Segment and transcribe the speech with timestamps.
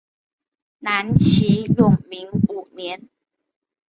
[0.79, 3.07] 南齐永明五年。